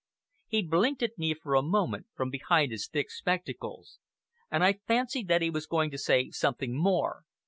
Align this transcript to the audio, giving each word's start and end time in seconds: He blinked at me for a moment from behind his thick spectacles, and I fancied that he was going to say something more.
He 0.47 0.63
blinked 0.63 1.03
at 1.03 1.19
me 1.19 1.35
for 1.35 1.53
a 1.53 1.61
moment 1.61 2.07
from 2.15 2.31
behind 2.31 2.71
his 2.71 2.87
thick 2.87 3.11
spectacles, 3.11 3.99
and 4.49 4.63
I 4.63 4.79
fancied 4.87 5.27
that 5.27 5.43
he 5.43 5.51
was 5.51 5.67
going 5.67 5.91
to 5.91 5.99
say 5.99 6.31
something 6.31 6.75
more. 6.75 7.21